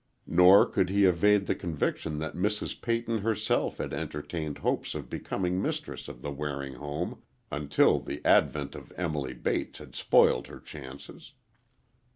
[0.25, 2.81] Nor could he evade the conviction that Mrs.
[2.81, 8.73] Peyton herself had entertained hopes of becoming mistress of the Waring home, until the advent
[8.73, 11.33] of Emily Bates had spoiled her chances.